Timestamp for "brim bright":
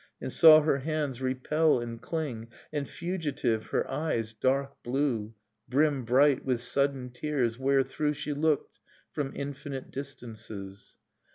5.69-6.43